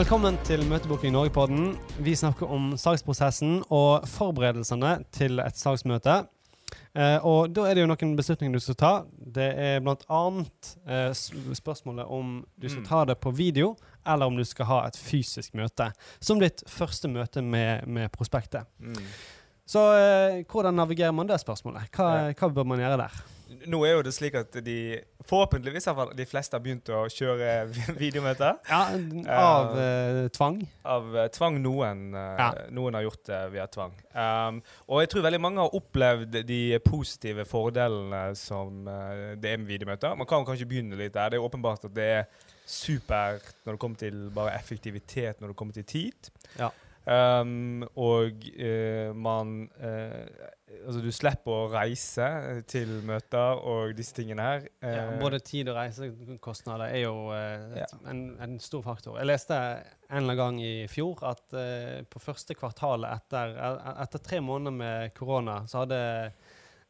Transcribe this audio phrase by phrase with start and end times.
[0.00, 1.74] Velkommen til Møtebooking Norge-podden.
[2.00, 6.14] Vi snakker om salgsprosessen og forberedelsene til et salgsmøte.
[6.96, 8.92] Eh, og da er det jo noen beslutninger du skal ta.
[9.12, 10.20] Det er bl.a.
[10.88, 11.10] Eh,
[11.58, 12.88] spørsmålet om du skal Mm.
[12.88, 13.76] ta det på video,
[14.06, 15.92] eller om du skal ha et fysisk møte.
[16.18, 18.64] Som ditt første møte med, med prospektet.
[18.80, 19.04] Mm.
[19.66, 21.92] Så eh, hvordan navigerer man det spørsmålet?
[21.92, 23.20] Hva, hva bør man gjøre der?
[23.68, 24.76] Nå er jo det slik at de
[25.28, 27.50] forhåpentligvis har de fleste har begynt å kjøre
[28.00, 28.58] videomøter.
[28.70, 28.80] Ja,
[29.36, 30.60] Av uh, tvang?
[30.88, 32.06] Av uh, tvang noen.
[32.16, 32.48] uh, Ja.
[32.72, 33.96] Noen har gjort det via tvang.
[34.14, 39.68] Um, og jeg tror veldig mange har opplevd de positive fordelene som det er med
[39.68, 40.16] videomøter.
[40.16, 41.32] Man kan kanskje begynne litt der.
[41.34, 45.58] Det er åpenbart at det er supert når det kommer til bare effektivitet, når det
[45.58, 46.30] kommer til tid.
[46.58, 46.70] Ja.
[47.10, 50.26] Um, og uh, man uh,
[50.70, 52.26] Altså, du slipper å reise
[52.70, 54.60] til møter og disse tingene her.
[54.78, 57.88] Ja, Eh, både tid og reisekostnader er jo Ja.
[58.06, 59.18] en, en stor faktor.
[59.18, 61.42] Jeg leste en eller annen gang i fjor at
[62.06, 65.98] på første kvartalet etter, e- etter tre måneder med korona, så hadde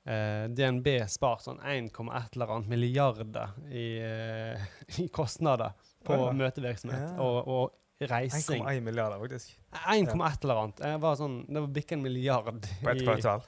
[0.05, 4.69] eh, DNB spart sånn 1,1 eller annet milliarder i, eh,
[5.03, 5.73] i kostnader
[6.05, 6.31] på Ja.
[6.37, 7.17] møtevirksomhet Ja.
[7.17, 8.61] og, og reising.
[8.63, 9.57] 1,1 milliarder, faktisk.
[9.71, 10.83] 1,1 eller annet.
[10.83, 12.69] Det var sånn, det var bikka en milliard.
[12.83, 13.45] På ett kvartal.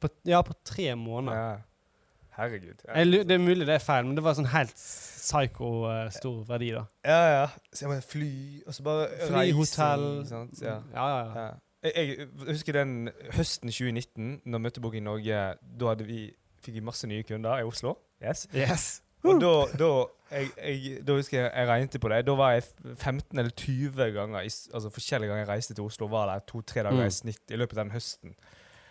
[0.00, 1.36] På, ja, på tre måneder.
[1.36, 1.76] Ja.
[2.36, 2.82] Herregud.
[2.84, 6.42] Jeg, det er mulig det er feil, men det var sånn helt psycho uh, stor
[6.48, 6.82] verdi, da.
[7.08, 7.46] Ja, ja.
[7.72, 8.32] Så jeg må fly,
[8.66, 10.26] og så bare Fly, hotell reising.
[10.28, 10.60] Sant?
[10.60, 10.76] Ja.
[10.92, 11.46] ja, ja.
[11.46, 11.46] ja.
[11.86, 12.94] Jeg, jeg husker den
[13.36, 15.40] høsten 2019, når Møtebok i Norge
[15.80, 16.20] Da vi,
[16.64, 17.94] fikk vi masse nye kunder i Oslo.
[18.20, 18.46] Yes.
[18.56, 18.86] Yes.
[19.24, 19.90] Og da, da,
[20.30, 22.20] jeg, jeg, da husker jeg jeg regnet på det.
[22.26, 22.64] Da var jeg
[22.96, 27.02] 15 eller 20 ganger Altså forskjellige ganger jeg reiste til Oslo, var der to-tre dager
[27.04, 27.06] Mm.
[27.06, 28.34] i snitt i løpet av den høsten.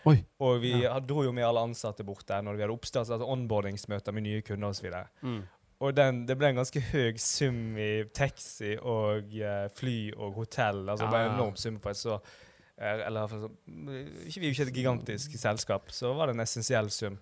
[0.05, 0.23] Oi.
[0.39, 1.00] Og vi Ja.
[1.00, 4.42] dro jo med alle ansatte bort der når vi hadde oppstart, altså onboardingsmøter med nye
[4.42, 4.92] kunder osv.
[5.22, 5.44] Mm.
[5.81, 10.86] Og den, det ble en ganske høy sum i taxi og uh, fly og hotell.
[10.89, 12.20] Altså det ble Ja, en enorm sum på et så
[12.77, 16.89] eh, Eller så- vi er jo ikke et gigantisk selskap, så var det en essensiell
[16.89, 17.17] sum.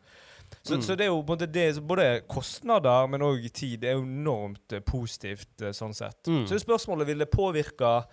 [0.64, 0.82] Så, Mm.
[0.82, 3.84] så det er jo både, det, både kostnader, men òg tid.
[3.84, 6.22] Er enormt eh, positivt eh, sånn sett.
[6.28, 6.46] Mm.
[6.48, 8.04] Så spørsmålet vil det påvirke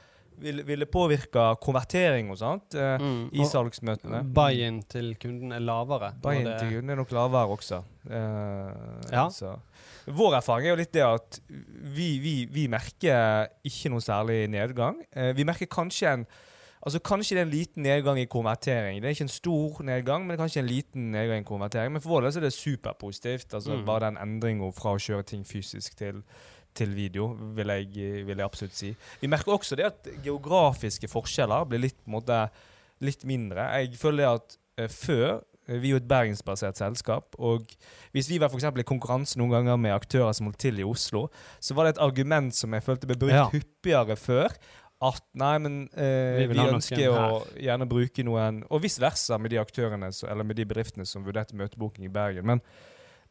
[0.41, 3.29] vil, vil det påvirke konvertering og sånt eh, Mm.
[3.35, 4.23] i salgsmøtene?
[4.33, 6.15] Buy-in til kunden er lavere.
[6.23, 7.83] Buy-in det- til kunden er nok lavere også.
[8.09, 9.27] Eh, Ja.
[9.27, 9.59] altså.
[10.07, 15.03] Vår erfaring er jo litt det at vi, vi, vi merker ikke noe særlig nedgang.
[15.15, 16.27] Eh, vi merker kanskje en
[16.81, 19.03] Altså Kanskje det er en liten nedgang i konvertering.
[19.03, 21.93] Det er ikke en stor nedgang, men det er kanskje en liten nedgang i konvertering.
[21.93, 23.55] Men for vår del er det superpositivt.
[23.55, 23.85] Altså Mm.
[23.85, 26.23] Bare den endringa fra å kjøre ting fysisk til,
[26.75, 28.95] til video, vil jeg, vil jeg absolutt si.
[29.21, 32.49] Vi merker også det at geografiske forskjeller blir litt, måte,
[33.01, 33.61] litt mindre.
[33.77, 35.29] Jeg føler det at uh, før
[35.69, 37.69] eh, vi er jo et bergensbasert selskap, og
[38.13, 41.29] hvis vi var for i konkurranse noen ganger med aktører som holdt til i Oslo,
[41.61, 43.49] så var det et argument som jeg følte ble brukt Ja.
[43.53, 44.49] hyppigere før.
[45.01, 49.55] At nei, men eh, Vi vi, ønsker å gjerne bruke noen Og vice versa med
[49.55, 52.45] de aktørene så, eller med de bedriftene som vurderte møtebooking i Bergen.
[52.51, 52.61] Men,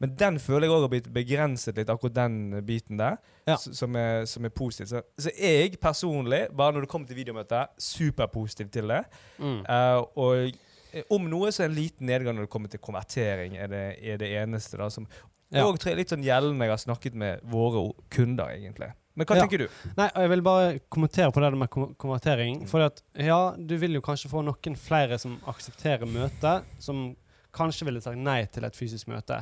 [0.02, 3.58] men den føler jeg òg har blitt begrenset litt, akkurat den biten der, Ja.
[3.58, 4.90] som, er, som er positiv.
[4.90, 9.04] Så, så jeg personlig, bare når det kommer til videomøte, superpositiv til det.
[9.38, 9.62] Mm.
[9.70, 13.70] Uh, og om noe så er en liten nedgang når det kommer til konvertering, er
[13.70, 15.06] det, er det eneste da som
[15.50, 15.64] Ja.
[15.66, 18.92] Og tror jeg litt sånn gjeldende jeg har snakket med våre kunder, egentlig.
[19.20, 19.44] Men hva Ja.
[19.46, 19.68] tenker du?
[19.98, 21.70] Nei, jeg vil bare kommentere på det med
[22.00, 22.62] konvertering.
[22.72, 27.10] For at, ja, du vil jo kanskje få noen flere som aksepterer møte, som
[27.54, 29.42] kanskje ville sagt nei til et fysisk møte.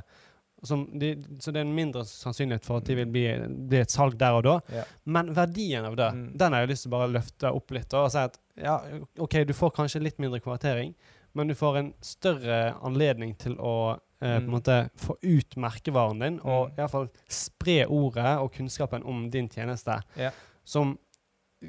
[0.65, 3.25] Som de, så det er en mindre sannsynlighet for at de vil bli,
[3.69, 4.55] bli et salg der og da.
[4.73, 4.83] Ja.
[5.05, 6.31] Men verdien av det, Mm.
[6.37, 7.93] den har jeg lyst til å bare løfte opp litt.
[7.93, 8.79] Og si at ja,
[9.19, 10.95] OK, du får kanskje litt mindre konvertering,
[11.37, 14.51] men du får en større anledning til å eh, på en Mm.
[14.55, 16.71] måte få ut merkevaren din, og Mm.
[16.73, 20.01] i hvert fall spre ordet og kunnskapen om din tjeneste.
[20.17, 20.31] yeah.
[20.65, 20.97] Som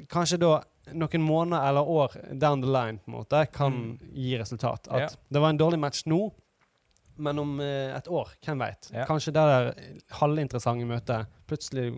[0.09, 0.63] kanskje da
[0.93, 3.99] noen måneder eller år down the line på en måte kan Mm.
[4.15, 4.87] gi resultat.
[4.89, 5.09] At yeah.
[5.31, 6.31] det var en dårlig match nå,
[7.19, 8.89] men om eh, et år, hvem veit?
[8.93, 9.05] Ja.
[9.09, 9.69] Kanskje det der
[10.19, 11.89] halvinteressante møtet plutselig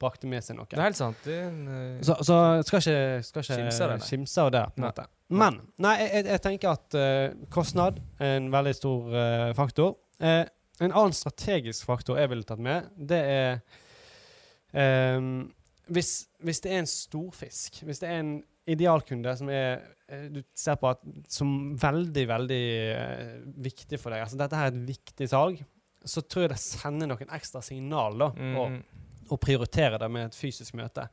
[0.00, 0.68] brakte med seg noe.
[0.70, 1.28] Det er helt sant.
[1.28, 5.06] Er en, eh, Så, så skal ikke, skal ikke Skimse av det, på en måte.
[5.34, 9.96] Men nei, jeg, jeg tenker at uh, kostnad er en veldig stor uh, faktor.
[10.22, 10.44] Uh,
[10.82, 15.46] en annen strategisk faktor jeg ville tatt med, det er um,
[15.86, 18.34] hvis, hvis det er en storfisk, hvis det er en
[18.70, 22.64] idealkunde som er eh, du ser på at, som veldig, veldig
[22.94, 23.38] eh,
[23.68, 25.62] viktig for deg, altså dette her er et viktig salg,
[26.04, 29.02] så tror jeg det sender noen ekstra signal da, mm, og
[29.32, 31.06] og prioritere det med et fysisk møte.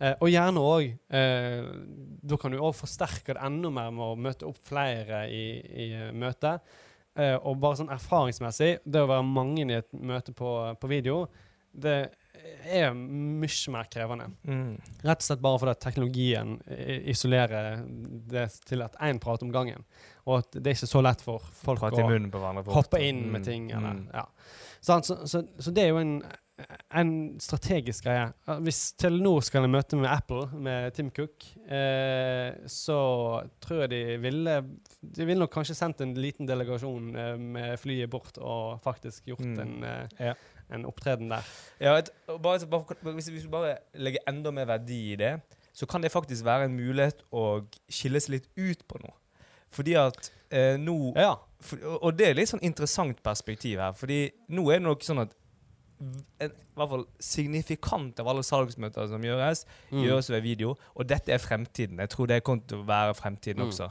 [0.00, 1.66] Eh, og gjerne òg eh,
[2.26, 5.86] Da kan du òg forsterke det enda mer med å møte opp flere i, i
[5.94, 6.64] eh, møtet.
[7.14, 10.50] Eh, og bare sånn erfaringsmessig, det å være mange i et møte på,
[10.80, 11.24] på video
[11.74, 11.98] det
[12.66, 14.30] er mye mer krevende.
[14.48, 14.76] Mm.
[15.04, 16.54] Rett og slett bare fordi teknologien
[17.10, 17.82] isolerer
[18.30, 19.84] det til at én prater om gangen.
[20.26, 21.90] Og at det er ikke så lett for folk å
[22.72, 23.70] hoppe inn med Mm, ting.
[23.72, 24.08] Eller, mm.
[24.14, 24.24] ja.
[24.80, 26.14] så, Så, så, så det er jo en,
[26.94, 27.10] en
[27.42, 28.30] strategisk greie.
[28.64, 32.96] Hvis Telenor skal ha møte med Apple, med Tim Cook, eh, så
[33.60, 34.54] tror jeg de ville
[35.04, 39.44] De ville nok kanskje sendt en liten delegasjon eh, med flyet bort og faktisk gjort
[39.44, 39.60] Mm.
[39.60, 40.34] en, eh, Ja.
[40.70, 41.42] En opptreden der.
[41.80, 42.10] Ja, et,
[42.42, 45.40] bare, bare, hvis vi bare legger enda mer verdi i det,
[45.72, 49.12] så kan det faktisk være en mulighet å skilles litt ut på noe.
[49.74, 51.34] Fordi at eh, nå Ja.
[51.60, 53.92] for, og- Og det er litt sånn interessant perspektiv her.
[53.92, 55.34] Fordi nå er det nok sånn at
[56.40, 60.02] en, i hvert fall signifikant av alle salgsmøter som gjøres, Mm.
[60.04, 60.76] gjøres ved video.
[60.96, 61.98] Og dette er fremtiden.
[61.98, 63.68] Jeg tror det kommer til å være fremtiden Mm.
[63.68, 63.90] også.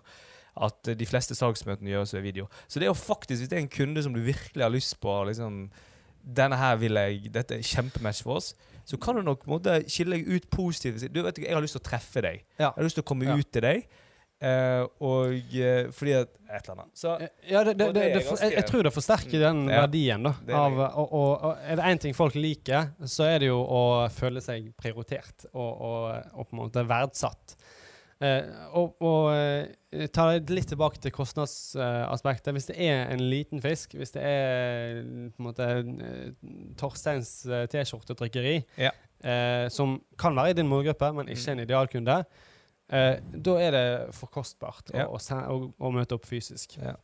[0.55, 2.47] At eh, de fleste salgsmøtene gjøres ved video.
[2.67, 4.99] Så det er jo faktisk, hvis det er en kunde som du virkelig har lyst
[5.01, 5.71] på liksom,
[6.23, 8.53] denne her vil jeg, Dette er kjempematch for oss.
[8.87, 11.05] Så kan du nok måte skille deg ut positivt.
[11.13, 12.41] Du vet ikke, Jeg har lyst til å treffe deg.
[12.57, 12.69] Ja.
[12.71, 13.35] Jeg har lyst til å komme Ja.
[13.39, 13.85] ut til deg.
[14.43, 16.89] Uh, og uh, fordi at Et eller annet.
[16.99, 17.13] Så
[17.47, 20.23] Ja, det, det, det, det, jeg, jeg tror det forsterker den Ja, verdien.
[20.25, 23.61] da av, og, og, og Er det én ting folk liker, så er det jo
[23.63, 25.71] å føle seg prioritert og,
[26.35, 27.55] og på en måte verdsatt.
[28.23, 28.45] Eh,
[28.77, 32.53] og og eh, ta det litt tilbake til kostnadsaspektet.
[32.55, 35.01] hvis det er en liten fisk, hvis det er
[35.33, 36.31] på en måte eh,
[36.79, 38.91] Torsteins T-skjortetrykkeri, Ja.
[39.69, 42.25] som kan være i din målgruppe, men ikke en idealkunde,
[42.91, 45.07] eh, da er det for kostbart å, Ja.
[45.07, 46.77] å, å, møte opp fysisk.
[46.77, 46.95] Ja.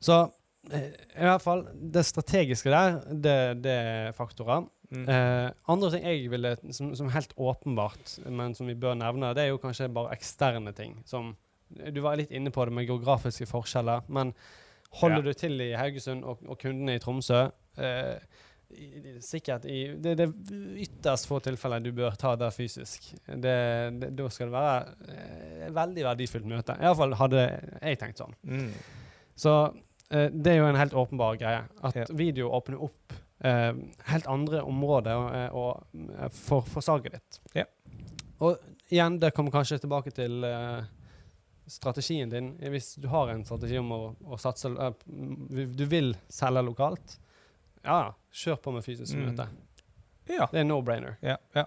[0.00, 0.30] Så
[0.72, 4.64] i hvert fall det strategiske der, det, det er faktorer.
[4.94, 5.08] Mm.
[5.10, 9.44] Eh, andre ting jeg ville, som, som helt åpenbart, men som vi bør nevne, det
[9.44, 11.00] er jo kanskje bare eksterne ting.
[11.06, 11.34] Som
[11.74, 14.34] Du var litt inne på det med geografiske forskjeller, men
[15.00, 15.22] holder Ja.
[15.22, 17.48] du til i Haugesund og, og kundene i Tromsø
[17.78, 18.18] eh,
[18.74, 23.10] i, Sikkert i Det det er ytterst få tilfeller du bør ta der fysisk.
[23.26, 23.56] Det,
[24.00, 26.76] det, da skal det være eh, et veldig verdifullt møte.
[26.80, 27.44] Iallfall hadde
[27.82, 28.34] jeg tenkt sånn.
[28.46, 28.70] Mm.
[29.36, 29.52] Så
[30.10, 31.64] eh, det er jo en helt åpenbar greie.
[31.82, 32.06] At Ja.
[32.14, 33.14] video åpner opp
[33.44, 33.72] eh,
[34.10, 37.40] helt andre områder eh, og, eh, for, for salget ditt.
[37.54, 37.64] Ja.
[38.40, 38.58] Og
[38.90, 40.84] igjen, det kommer kanskje tilbake til eh,
[41.70, 42.52] strategien din.
[42.72, 47.18] Hvis du har en strategi om å, å satse eh, Du vil selge lokalt,
[47.84, 49.28] ja, kjør på med fysisk Mm.
[49.30, 49.46] møte.
[50.28, 50.46] Ja.
[50.52, 51.18] Det er no-brainer.
[51.22, 51.36] ja.
[51.54, 51.66] Ja.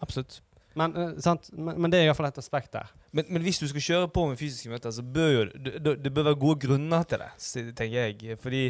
[0.00, 0.40] Absolutt.
[0.74, 1.50] Men, eh, sant?
[1.54, 2.88] men, men det er iallfall et aspekt der.
[3.14, 6.24] Men, men hvis du skal kjøre på med fysiske møter, så bør det- det bør
[6.32, 7.30] være gode grunner til det,
[7.76, 8.38] tenker jeg.
[8.42, 8.64] Fordi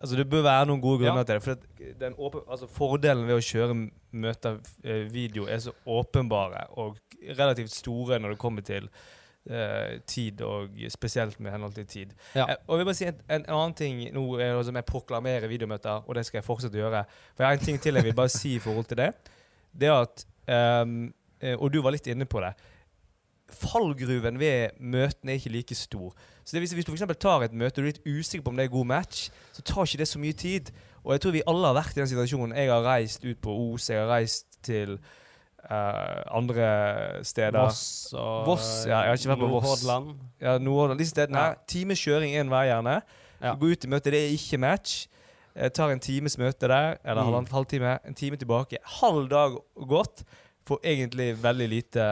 [0.00, 1.24] altså, det bør være noen gode grunner Ja.
[1.24, 1.42] til det.
[1.42, 3.76] For den åpen, altså, fordelen ved å kjøre
[4.12, 6.98] møter eh, video er så åpenbare og
[7.38, 8.88] relativt store når det kommer til
[9.50, 12.14] eh, tid, og spesielt med henhold til tid.
[12.34, 12.46] Ja.
[12.50, 14.84] Eh, og jeg vil bare si en, en, en annen ting nå er som jeg
[14.88, 17.04] proklamerer videomøter, og det skal jeg fortsette å gjøre.
[17.34, 19.12] For jeg har en ting til jeg vil bare si i forhold til det.
[19.78, 22.54] Det er at ehm, eh, Og du var litt inne på det.
[23.48, 26.12] Fallgruven ved møtene er ikke like stor.
[26.44, 28.44] Så det vil si, Hvis du for tar et møte og du er litt usikker
[28.44, 30.70] på om det er god match, så tar ikke det så mye tid.
[31.04, 32.56] Og jeg tror vi alle har vært i den situasjonen.
[32.56, 34.98] Jeg har reist ut på Os, jeg har reist til
[35.70, 37.58] uh, andre steder.
[37.60, 39.84] Voss og Voss, ja, jeg har ikke vært på Voss.
[39.84, 40.18] Nordhordland.
[40.40, 40.98] Ja, Nordhordland.
[41.00, 41.54] Disse stedene Ja.
[41.68, 43.00] Times kjøring én vei, gjerne.
[43.42, 43.54] Ja.
[43.54, 45.06] Gå ut i møte, det er ikke match.
[45.58, 47.26] Jeg tar en times møte der, eller Mm.
[47.32, 47.98] halvannen halvtime.
[48.04, 48.78] En time tilbake.
[49.00, 49.56] Halv dag
[49.88, 50.22] gått.
[50.68, 52.08] Får egentlig veldig lite,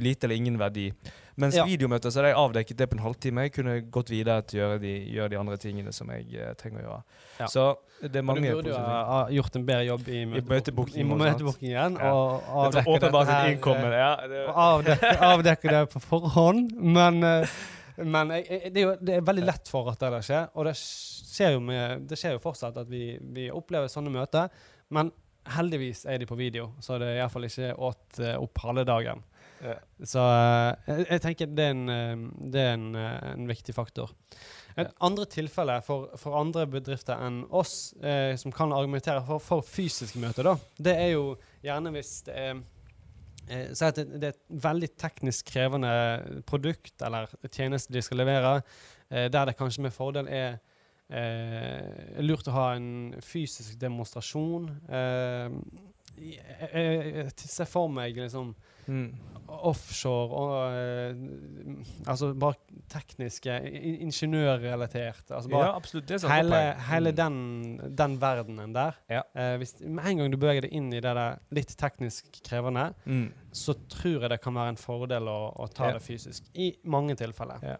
[0.00, 0.90] lite eller ingen verdi.
[1.38, 1.64] Mens Ja.
[1.64, 3.42] videomøter så hadde jeg avdekket det på en halvtime.
[3.46, 6.54] Jeg kunne gått videre til å gjøre de, gjøre de andre tingene som jeg uh,
[6.58, 7.02] trenger å gjøre.
[7.38, 7.46] Ja.
[7.52, 7.66] Så
[8.02, 8.72] det er mange positive ting.
[8.72, 12.00] du burde jo ha gjort en bedre jobb i, møtebookingen.
[12.08, 12.96] Og avdekke
[13.30, 16.74] her, det, og avdekke, avdekke det på forhånd.
[16.74, 17.56] Men, eh,
[18.02, 20.50] men jeg, jeg, det, er jo, det er veldig lett for at det skjer.
[20.58, 24.50] Og det skjer jo, med, det skjer jo fortsatt at vi, vi opplever sånne møter.
[24.90, 25.14] Men
[25.56, 29.24] heldigvis er de på video, så det er iallfall ikke åt eh, opp halve dagen.
[29.64, 29.74] Ja.
[30.06, 32.24] Så eh, jeg, jeg tenker det er en, eh,
[32.54, 34.12] det er en, en viktig faktor.
[34.78, 39.64] Et andre tilfelle for, for andre bedrifter enn oss, eh, som kan argumentere for, for
[39.66, 41.32] fysiske møter, da, det er jo
[41.64, 45.90] gjerne hvis det er eh, Si at det, det er et veldig teknisk krevende
[46.46, 48.60] produkt eller tjeneste de skal levere,
[49.10, 50.60] eh, der det kanskje med fordel er
[51.10, 54.70] eh, lurt å ha en fysisk demonstrasjon.
[54.88, 55.50] Eh,
[56.18, 56.40] jeg,
[56.74, 58.48] jeg, jeg ser for meg liksom
[58.88, 59.04] mm.
[59.68, 61.20] offshore og eh,
[62.10, 62.58] Altså bare
[62.90, 63.54] tekniske,
[64.02, 65.30] ingeniørrelatert.
[65.30, 66.08] Altså bare Ja, absolutt.
[66.08, 67.16] Det er hele, hele Mm.
[67.20, 68.98] den, den verdenen der.
[69.10, 69.22] Ja.
[69.34, 72.88] Eh, hvis, med en gang du beveger deg inn i det der litt teknisk krevende,
[73.06, 73.30] Mm.
[73.52, 75.92] så tror jeg det kan være en fordel å, å ta Ja.
[75.98, 76.44] det fysisk.
[76.54, 77.62] I mange tilfeller.
[77.62, 77.76] Ja.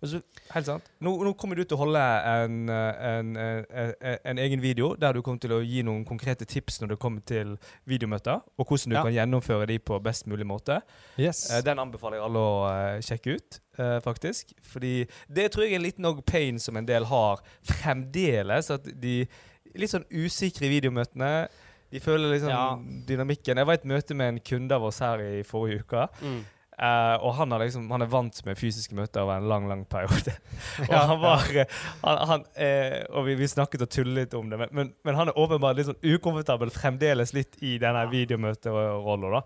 [0.00, 0.20] Men så,
[0.54, 0.90] helt sant.
[1.00, 3.94] Nå, nå kommer du til å holde en, en, en,
[4.24, 7.20] en, egen video der du kommer til å gi noen konkrete tips når det kommer
[7.28, 7.56] til
[7.90, 9.02] videomøter, og hvordan du Ja.
[9.04, 10.80] kan gjennomføre de på best mulig måte.
[11.18, 11.50] Yes.
[11.50, 14.54] Eh, Den anbefaler jeg alle å eh, sjekke ut, eh, faktisk.
[14.62, 18.70] Fordi det tror jeg er en liten pain som en del har fremdeles.
[18.70, 19.26] At de
[19.74, 21.48] litt sånn usikre videomøtene.
[21.90, 22.76] De føler liksom Ja.
[23.06, 23.56] dynamikken.
[23.56, 26.08] Jeg var i et møte med en kunde av oss her i forrige uke.
[26.22, 26.44] Mm.
[26.80, 29.82] Eh, og han, har liksom, han er vant med fysiske møter over en lang lang
[29.90, 30.32] periode.
[30.88, 34.48] og han var eh, han, han, eh, Og vi, vi snakket og tullet litt om
[34.48, 39.36] det, men, men, men han er åpenbart litt sånn ukomfortabel fremdeles litt i denne videomøterollen.
[39.36, 39.42] da.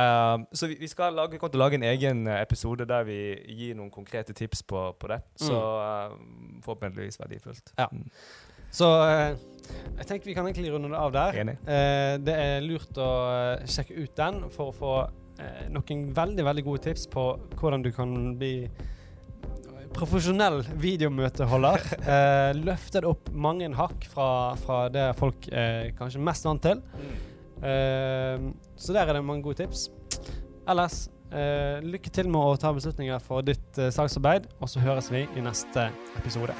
[0.00, 3.20] Eh, så vi, vi skal lage, kommer til å lage en egen episode der vi
[3.52, 5.20] gir noen konkrete tips på, på det.
[5.44, 6.16] Så uh,
[6.64, 7.74] forhåpentligvis verdifullt.
[7.76, 7.90] Ja.
[7.92, 8.08] Mm.
[8.72, 8.88] Så
[9.98, 11.36] jeg tenker vi kan egentlig runde det av der.
[11.42, 11.58] Enig.
[11.68, 13.10] Eh, det er lurt å
[13.68, 14.94] sjekke ut den for å få
[15.72, 17.22] noen veldig veldig gode tips på
[17.58, 18.68] hvordan du kan bli
[19.92, 21.86] profesjonell videomøteholder.
[22.14, 24.28] eh, løftet opp mange hakk fra,
[24.62, 26.82] fra det folk er kanskje mest vant til.
[27.62, 29.88] Eh, så der er det mange gode tips.
[30.68, 35.10] Ellers, eh, lykke til med å ta beslutninger for ditt eh, saksarbeid, og så høres
[35.12, 36.56] vi i neste episode.